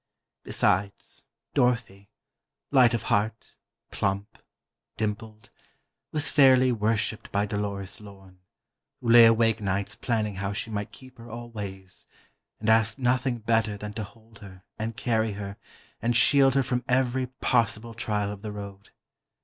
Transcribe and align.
Besides, 0.43 1.25
Dorothy—light 1.53 2.95
of 2.95 3.03
heart, 3.03 3.57
plump, 3.91 4.39
dimpled—was 4.97 6.27
fairly 6.31 6.71
worshiped 6.71 7.31
by 7.31 7.45
Dolores 7.45 8.01
Lorne, 8.01 8.39
who 8.99 9.11
lay 9.11 9.25
awake 9.25 9.61
nights 9.61 9.93
planning 9.93 10.37
how 10.37 10.53
she 10.53 10.71
might 10.71 10.91
keep 10.91 11.19
her 11.19 11.29
always, 11.29 12.07
and 12.59 12.67
asked 12.67 12.97
nothing 12.97 13.37
better 13.37 13.77
than 13.77 13.93
to 13.93 14.03
hold 14.03 14.39
her 14.39 14.63
and 14.79 14.97
carry 14.97 15.33
her 15.33 15.57
and 16.01 16.15
shield 16.17 16.55
her 16.55 16.63
from 16.63 16.83
every 16.89 17.27
possible 17.27 17.93
trial 17.93 18.31
of 18.31 18.41
the 18.41 18.51
road. 18.51 18.89